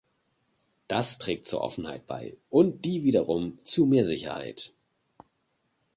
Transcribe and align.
Das 0.87 1.19
trägt 1.19 1.45
zur 1.45 1.61
Offenheit 1.61 2.07
bei, 2.07 2.35
und 2.49 2.85
die 2.85 3.03
wiederum 3.03 3.59
zu 3.65 3.85
mehr 3.85 4.03
Sicherheit. 4.07 4.73